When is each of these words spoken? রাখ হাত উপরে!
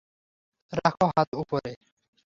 রাখ 0.73 0.97
হাত 1.09 1.29
উপরে! 1.41 1.71